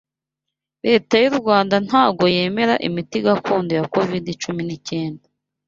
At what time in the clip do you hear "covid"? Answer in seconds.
3.93-4.25